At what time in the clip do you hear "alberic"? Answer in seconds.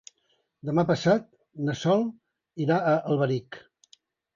3.15-3.65